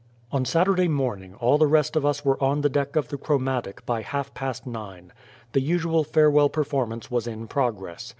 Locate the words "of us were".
1.95-2.43